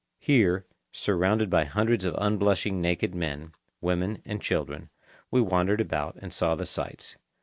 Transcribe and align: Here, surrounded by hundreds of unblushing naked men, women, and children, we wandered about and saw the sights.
Here, 0.17 0.65
surrounded 0.91 1.51
by 1.51 1.65
hundreds 1.65 2.03
of 2.05 2.15
unblushing 2.17 2.81
naked 2.81 3.13
men, 3.13 3.51
women, 3.81 4.19
and 4.25 4.41
children, 4.41 4.89
we 5.29 5.41
wandered 5.41 5.79
about 5.79 6.17
and 6.19 6.33
saw 6.33 6.55
the 6.55 6.65
sights. 6.65 7.17